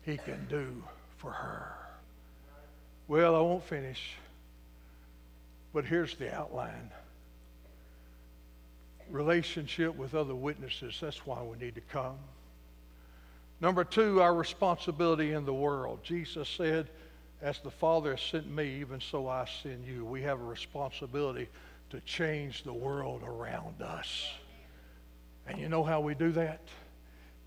[0.03, 0.83] He can do
[1.17, 1.75] for her.
[3.07, 4.15] Well, I won't finish,
[5.73, 6.89] but here's the outline
[9.09, 10.97] relationship with other witnesses.
[11.01, 12.17] That's why we need to come.
[13.61, 15.99] Number two, our responsibility in the world.
[16.03, 16.89] Jesus said,
[17.41, 20.03] As the Father has sent me, even so I send you.
[20.03, 21.47] We have a responsibility
[21.91, 24.31] to change the world around us.
[25.47, 26.61] And you know how we do that?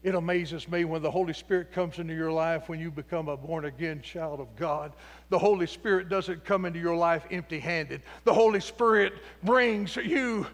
[0.04, 3.36] It amazes me when the Holy Spirit comes into your life when you become a
[3.36, 4.92] born again child of God.
[5.30, 8.02] The Holy Spirit doesn't come into your life empty handed.
[8.24, 10.46] The Holy Spirit brings you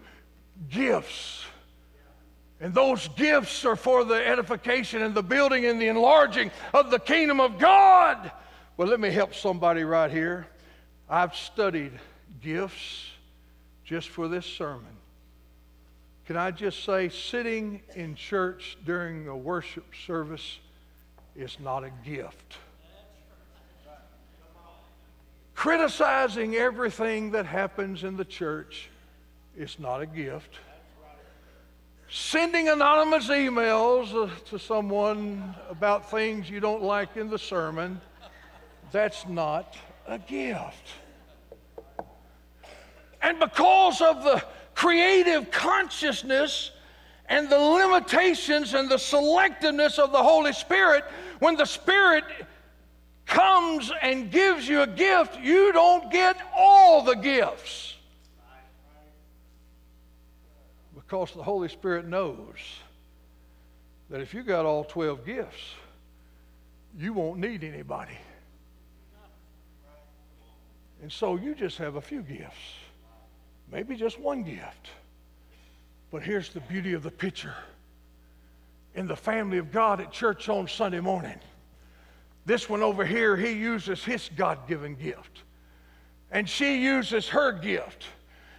[0.69, 1.43] gifts
[2.61, 6.99] and those gifts are for the edification and the building and the enlarging of the
[6.99, 8.31] kingdom of God.
[8.77, 10.47] Well, let me help somebody right here.
[11.09, 11.91] I've studied
[12.39, 13.07] gifts
[13.83, 14.85] just for this sermon.
[16.27, 20.59] Can I just say, sitting in church during a worship service
[21.35, 22.57] is not a gift.
[25.55, 28.89] Criticizing everything that happens in the church
[29.57, 30.59] is not a gift
[32.11, 38.01] sending anonymous emails to someone about things you don't like in the sermon,
[38.91, 40.89] that's not a gift.
[43.21, 44.43] And because of the
[44.75, 46.71] creative consciousness
[47.27, 51.05] and the limitations and the selectiveness of the Holy Spirit,
[51.39, 52.25] when the Spirit
[53.25, 57.90] comes and gives you a gift, you don't get all the gifts.
[61.11, 62.55] Because the Holy Spirit knows
[64.09, 65.61] that if you got all 12 gifts,
[66.97, 68.17] you won't need anybody.
[71.01, 72.55] And so you just have a few gifts,
[73.69, 74.91] maybe just one gift.
[76.11, 77.55] But here's the beauty of the picture
[78.95, 81.39] in the family of God at church on Sunday morning.
[82.45, 85.41] This one over here, he uses his God given gift,
[86.31, 88.05] and she uses her gift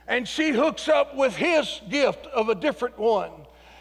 [0.07, 3.31] and she hooks up with his gift of a different one.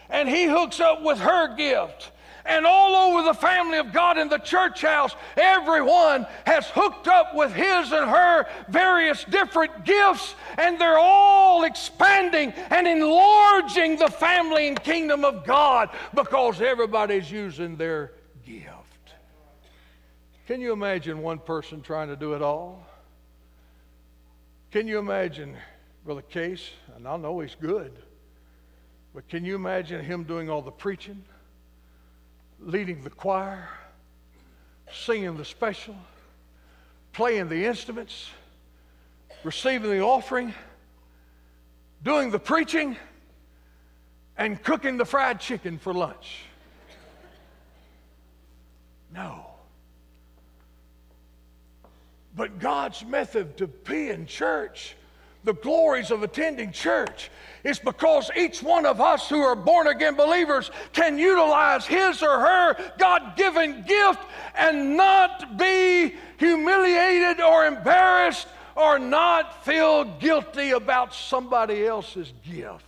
[0.10, 2.12] And he hooks up with her gift.
[2.46, 7.36] And all over the family of God in the church house, everyone has hooked up
[7.36, 14.68] with his and her various different gifts, and they're all expanding and enlarging the family
[14.68, 18.12] and kingdom of God because everybody's using their
[18.44, 18.68] gift.
[20.48, 22.86] Can you imagine one person trying to do it all?
[24.72, 25.56] Can you imagine
[26.04, 27.92] Brother Case, and I know he's good,
[29.14, 31.24] but can you imagine him doing all the preaching,
[32.60, 33.70] leading the choir,
[34.92, 35.96] singing the special,
[37.14, 38.30] playing the instruments,
[39.44, 40.54] receiving the offering,
[42.04, 42.98] doing the preaching,
[44.38, 46.46] and cooking the fried chicken for lunch?
[49.14, 49.46] No.
[52.36, 54.96] But God's method to be in church
[55.44, 57.32] the glories of attending church.
[57.64, 62.40] It's because each one of us who are born again believers can utilize his or
[62.40, 64.20] her God given gift
[64.56, 72.86] and not be humiliated or embarrassed or not feel guilty about somebody else's gift.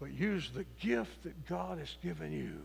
[0.00, 2.60] But use the gift that God has given you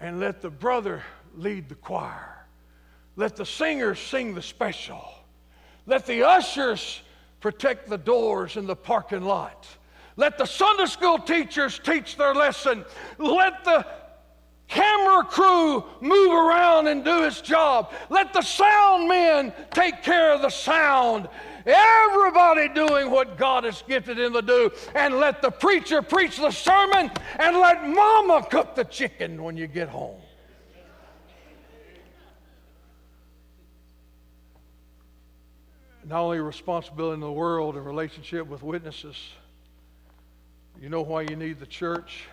[0.00, 1.02] and let the brother
[1.36, 2.46] lead the choir.
[3.16, 5.02] Let the singers sing the special.
[5.86, 7.00] Let the ushers
[7.40, 9.66] protect the doors in the parking lot.
[10.16, 12.84] Let the Sunday school teachers teach their lesson.
[13.18, 13.86] Let the
[14.68, 17.92] camera crew move around and do its job.
[18.08, 21.28] Let the sound men take care of the sound.
[21.66, 24.70] Everybody doing what God has gifted them to do.
[24.94, 29.66] And let the preacher preach the sermon and let mama cook the chicken when you
[29.66, 30.20] get home.
[36.06, 39.16] Not only responsibility in the world and relationship with witnesses,
[40.80, 42.24] you know why you need the church?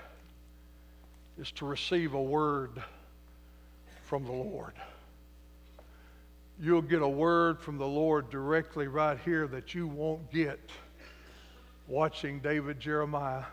[1.39, 2.71] Is to receive a word
[4.03, 4.73] from the Lord.
[6.61, 10.59] You'll get a word from the Lord directly right here that you won't get
[11.87, 13.45] watching David Jeremiah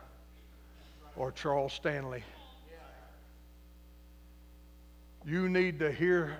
[1.15, 2.23] or Charles Stanley.
[5.25, 6.37] You need to hear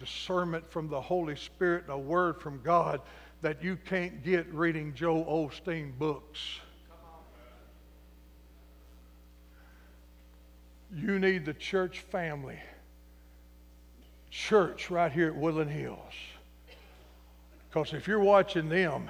[0.00, 3.00] discernment from the Holy Spirit and a word from God
[3.42, 6.40] that you can't get reading Joel Osteen books.
[10.92, 12.58] You need the church family,
[14.30, 16.14] church right here at Woodland Hills.
[17.68, 19.08] Because if you're watching them,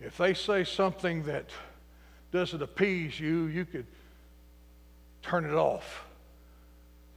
[0.00, 1.50] if they say something that
[2.32, 3.86] doesn't appease you, you could
[5.22, 6.04] turn it off,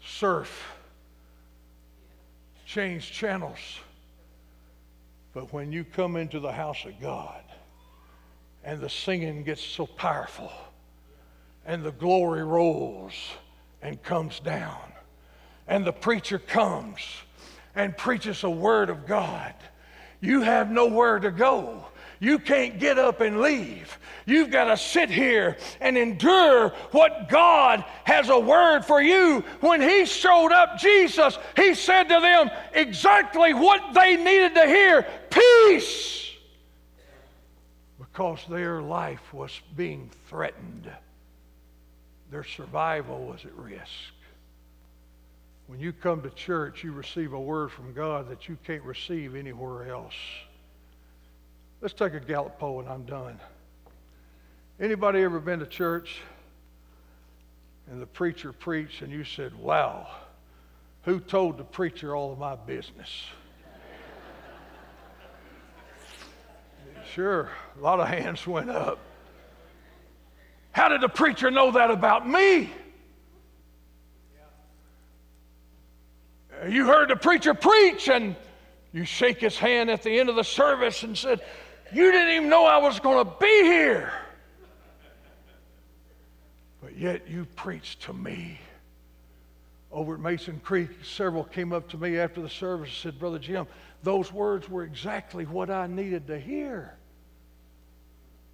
[0.05, 0.78] surf
[2.69, 3.79] change channels.
[5.33, 7.41] But when you come into the house of God
[8.63, 10.51] and the singing gets so powerful
[11.65, 13.13] and the glory rolls
[13.81, 14.91] and comes down
[15.67, 17.01] and the preacher comes
[17.75, 19.55] and preaches a word of God,
[20.21, 21.85] you have nowhere to go
[22.19, 23.97] you can't get up and leave.
[24.25, 29.43] You've got to sit here and endure what God has a word for you.
[29.61, 35.07] When He showed up, Jesus, He said to them exactly what they needed to hear
[35.29, 36.31] peace.
[37.97, 40.91] Because their life was being threatened,
[42.31, 44.13] their survival was at risk.
[45.67, 49.35] When you come to church, you receive a word from God that you can't receive
[49.35, 50.15] anywhere else.
[51.81, 53.39] Let's take a Gallup poll and I'm done.
[54.81, 56.19] Anybody ever been to church
[57.89, 60.07] and the preacher preached and you said, Wow,
[61.03, 63.25] who told the preacher all of my business?
[67.13, 68.99] sure, a lot of hands went up.
[70.71, 72.71] How did the preacher know that about me?
[76.67, 78.35] You heard the preacher preach and
[78.91, 81.41] you shake his hand at the end of the service and said,
[81.93, 84.11] you didn't even know I was going to be here.
[86.81, 88.59] But yet you preached to me.
[89.91, 93.39] Over at Mason Creek, several came up to me after the service and said, Brother
[93.39, 93.65] Jim,
[94.03, 96.93] those words were exactly what I needed to hear.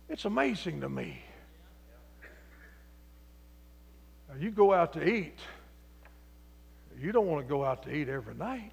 [0.07, 1.21] It's amazing to me.
[4.29, 5.37] Now, you go out to eat,
[6.99, 8.71] you don't want to go out to eat every night.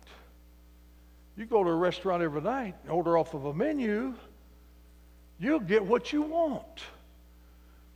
[1.37, 4.15] You go to a restaurant every night, and order off of a menu,
[5.39, 6.83] You'll get what you want,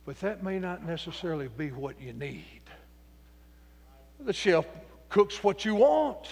[0.05, 2.61] but that may not necessarily be what you need.
[4.19, 4.65] The chef
[5.09, 6.27] cooks what you want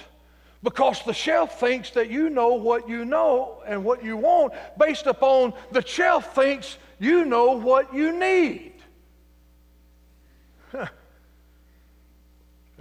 [0.64, 5.06] because the chef thinks that you know what you know and what you want based
[5.06, 8.74] upon the chef thinks you know what you need.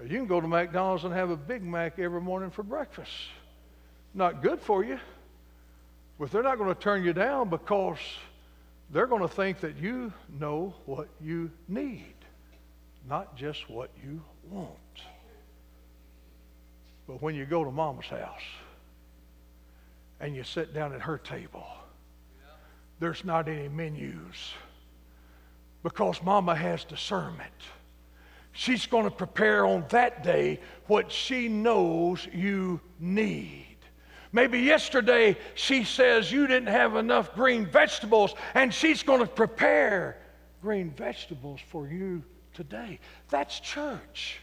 [0.06, 3.12] You can go to McDonald's and have a Big Mac every morning for breakfast.
[4.12, 4.98] Not good for you.
[6.18, 7.98] But they're not going to turn you down because
[8.90, 12.14] they're going to think that you know what you need,
[13.08, 14.70] not just what you want.
[17.06, 18.42] But when you go to mama's house
[20.20, 21.66] and you sit down at her table,
[23.00, 24.54] there's not any menus
[25.82, 27.52] because mama has discernment.
[28.52, 33.63] She's going to prepare on that day what she knows you need.
[34.34, 40.18] Maybe yesterday she says you didn't have enough green vegetables, and she's going to prepare
[40.60, 42.98] green vegetables for you today.
[43.30, 44.40] That's church.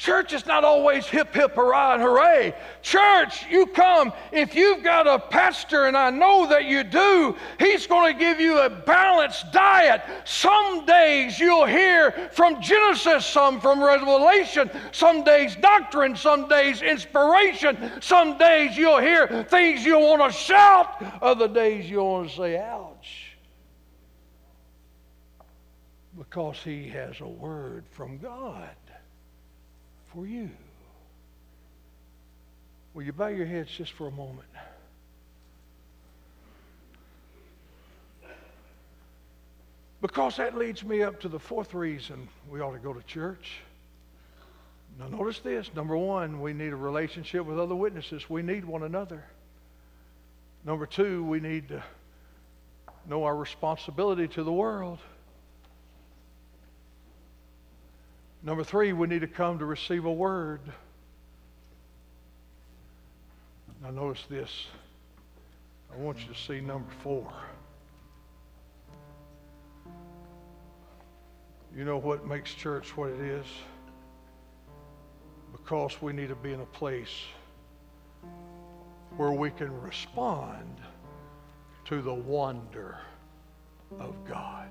[0.00, 2.54] Church is not always hip, hip, hurrah, and hooray.
[2.80, 7.86] Church, you come, if you've got a pastor, and I know that you do, he's
[7.86, 10.00] going to give you a balanced diet.
[10.24, 18.00] Some days you'll hear from Genesis, some from Revelation, some days doctrine, some days inspiration,
[18.00, 22.56] some days you'll hear things you'll want to shout, other days you'll want to say,
[22.56, 23.36] ouch.
[26.16, 28.70] Because he has a word from God
[30.14, 30.50] for you.
[32.94, 34.48] Will you bow your heads just for a moment?
[40.00, 43.58] Because that leads me up to the fourth reason we ought to go to church.
[44.98, 45.70] Now, notice this.
[45.74, 48.28] Number one, we need a relationship with other witnesses.
[48.28, 49.24] We need one another.
[50.64, 51.82] Number two, we need to
[53.08, 54.98] know our responsibility to the world.
[58.42, 60.60] Number three, we need to come to receive a word.
[63.82, 64.66] Now, notice this.
[65.92, 67.30] I want you to see number four.
[71.76, 73.46] You know what makes church what it is?
[75.52, 77.24] Because we need to be in a place
[79.16, 80.80] where we can respond
[81.84, 82.98] to the wonder
[83.98, 84.68] of God.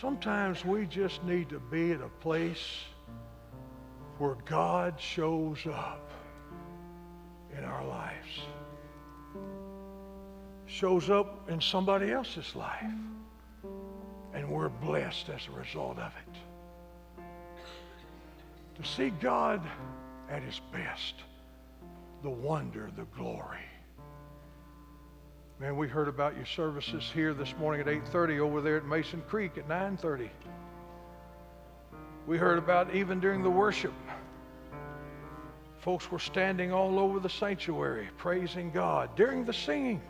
[0.00, 2.84] Sometimes we just need to be at a place
[4.18, 6.10] where God shows up
[7.56, 8.40] in our lives,
[10.66, 12.92] shows up in somebody else's life,
[14.34, 17.22] and we're blessed as a result of it.
[18.74, 19.66] To see God
[20.28, 21.14] at his best,
[22.22, 23.64] the wonder, the glory.
[25.58, 29.22] Man, we heard about your services here this morning at 8:30 over there at Mason
[29.26, 30.28] Creek at 9:30.
[32.26, 33.94] We heard about even during the worship.
[35.78, 40.02] Folks were standing all over the sanctuary praising God during the singing.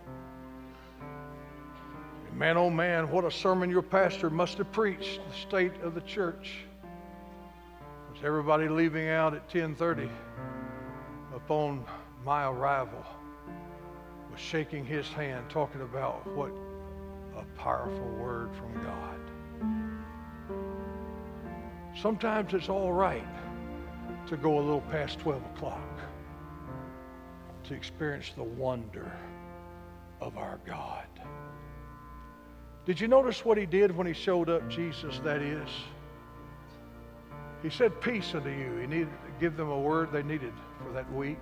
[2.33, 6.01] Man, oh man, what a sermon your pastor must have preached, the state of the
[6.01, 6.65] church.
[8.13, 10.11] Was everybody leaving out at 10:30
[11.33, 11.85] upon
[12.25, 13.07] my arrival?
[14.37, 16.51] Was shaking his hand, talking about what
[17.39, 19.19] a powerful word from God.
[21.99, 23.27] Sometimes it's all right
[24.27, 26.01] to go a little past 12 o'clock
[27.65, 29.11] to experience the wonder
[30.21, 31.07] of our God.
[32.85, 35.71] Did you notice what he did when he showed up, Jesus, that is?
[37.63, 38.77] He said, Peace unto you.
[38.83, 40.53] He needed to give them a word they needed
[40.85, 41.39] for that week.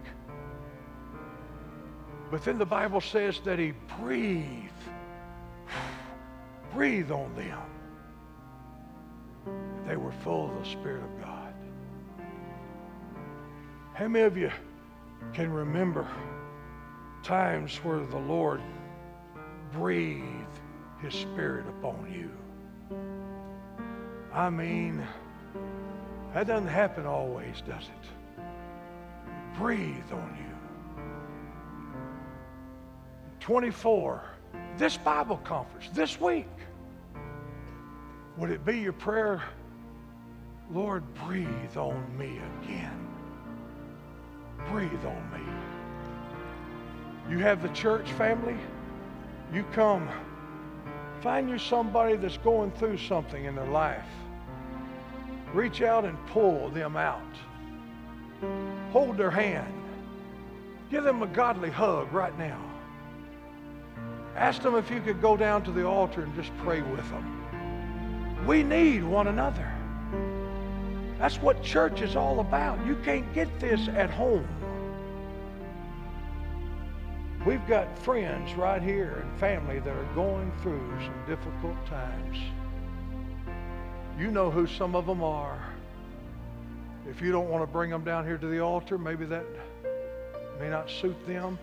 [2.31, 4.71] But then the Bible says that he breathed,
[6.73, 7.59] breathed on them.
[9.87, 11.55] They were full of the Spirit of God.
[13.93, 14.51] How many of you
[15.33, 16.09] can remember
[17.23, 18.61] times where the Lord
[19.73, 20.25] breathed
[21.01, 22.31] his Spirit upon you?
[24.33, 25.07] I mean,
[26.33, 28.43] that doesn't happen always, does it?
[29.57, 30.54] Breathe on you.
[33.45, 34.25] 24,
[34.79, 36.49] this Bible conference, this week,
[38.39, 39.43] would it be your prayer,
[40.73, 43.07] Lord, breathe on me again?
[44.71, 45.45] Breathe on me.
[47.31, 48.57] You have the church family,
[49.53, 50.09] you come,
[51.21, 54.09] find you somebody that's going through something in their life.
[55.53, 57.21] Reach out and pull them out.
[58.91, 59.71] Hold their hand.
[60.91, 62.74] Give them a godly hug right now.
[64.37, 68.47] Ask them if you could go down to the altar and just pray with them.
[68.47, 69.71] We need one another.
[71.19, 72.85] That's what church is all about.
[72.85, 74.47] You can't get this at home.
[77.47, 82.39] We've got friends right here and family that are going through some difficult times.
[84.19, 85.63] You know who some of them are.
[87.09, 89.45] If you don't want to bring them down here to the altar, maybe that
[90.59, 91.59] may not suit them.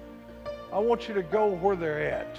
[0.71, 2.37] I want you to go where they're at.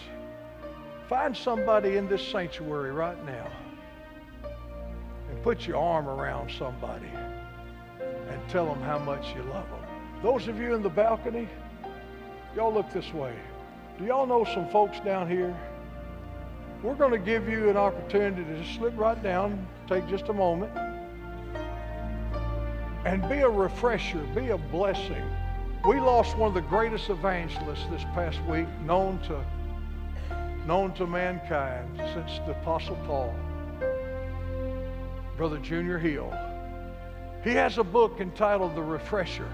[1.09, 3.47] Find somebody in this sanctuary right now
[5.31, 7.09] and put your arm around somebody
[8.01, 9.85] and tell them how much you love them.
[10.23, 11.49] Those of you in the balcony,
[12.55, 13.35] y'all look this way.
[13.99, 15.55] Do y'all know some folks down here?
[16.83, 20.33] We're going to give you an opportunity to just slip right down, take just a
[20.33, 20.73] moment,
[23.05, 25.23] and be a refresher, be a blessing.
[25.87, 29.45] We lost one of the greatest evangelists this past week, known to
[30.67, 33.35] known to mankind since the Apostle Paul,
[35.37, 36.33] Brother Junior Hill.
[37.43, 39.49] He has a book entitled The Refresher.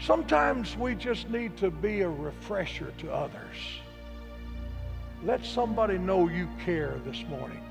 [0.00, 3.56] Sometimes we just need to be a refresher to others.
[5.22, 7.62] Let somebody know you care this morning.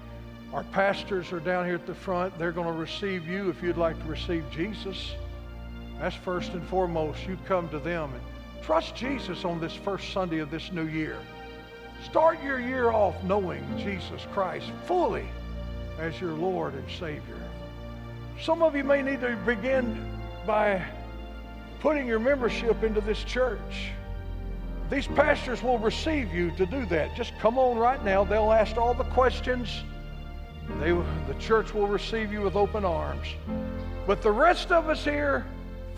[0.53, 2.37] Our pastors are down here at the front.
[2.37, 5.15] They're going to receive you if you'd like to receive Jesus.
[5.99, 7.25] That's first and foremost.
[7.27, 11.17] You come to them and trust Jesus on this first Sunday of this new year.
[12.03, 15.27] Start your year off knowing Jesus Christ fully
[15.99, 17.37] as your Lord and Savior.
[18.41, 20.81] Some of you may need to begin by
[21.81, 23.91] putting your membership into this church.
[24.89, 27.15] These pastors will receive you to do that.
[27.15, 28.23] Just come on right now.
[28.23, 29.83] They'll ask all the questions.
[30.79, 33.27] They, the church will receive you with open arms.
[34.07, 35.45] But the rest of us here,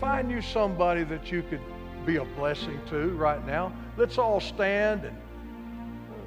[0.00, 1.60] find you somebody that you could
[2.04, 3.72] be a blessing to right now.
[3.96, 5.16] Let's all stand and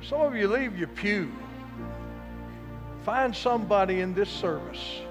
[0.02, 1.32] some of you leave your pew.
[3.04, 5.02] Find somebody in this service.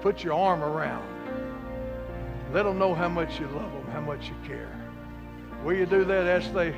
[0.00, 1.06] Put your arm around.
[2.52, 4.74] Let them know how much you love them, how much you care.
[5.64, 6.74] Will you do that as they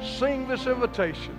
[0.00, 1.38] sing this invitation?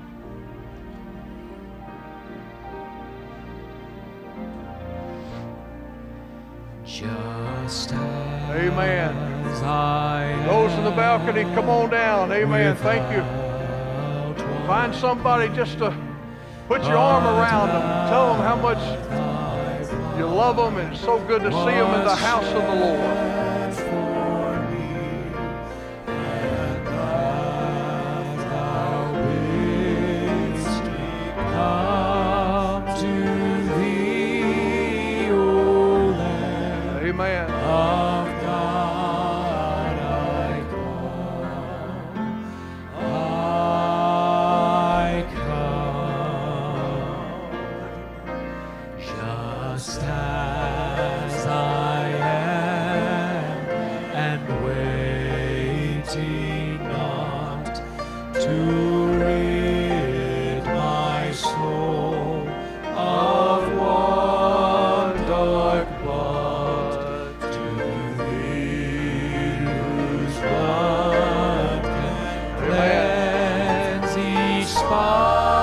[6.85, 9.33] Just Amen.
[10.45, 12.31] Those in the balcony, come on down.
[12.31, 12.75] Amen.
[12.75, 13.42] Thank you.
[14.67, 15.95] Find somebody just to
[16.67, 18.09] put your arm around them.
[18.09, 18.79] Tell them how much
[20.17, 22.75] you love them and it's so good to see them in the house of the
[22.75, 23.32] Lord.